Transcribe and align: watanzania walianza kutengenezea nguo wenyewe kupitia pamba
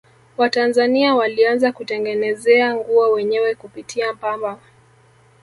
watanzania 0.37 1.15
walianza 1.15 1.71
kutengenezea 1.71 2.75
nguo 2.75 3.11
wenyewe 3.11 3.55
kupitia 3.55 4.13
pamba 4.13 4.59